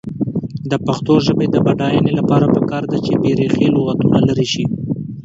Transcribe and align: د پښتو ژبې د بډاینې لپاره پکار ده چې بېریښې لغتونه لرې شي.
د 0.71 0.73
پښتو 0.85 1.13
ژبې 1.25 1.45
د 1.51 1.55
بډاینې 1.65 2.11
لپاره 2.19 2.45
پکار 2.55 2.83
ده 2.91 2.97
چې 3.05 3.13
بېریښې 3.21 3.67
لغتونه 3.75 4.19
لرې 4.27 4.47
شي. 4.53 4.63